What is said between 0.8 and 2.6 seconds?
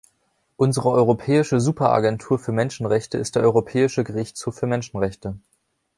europäische Superagentur für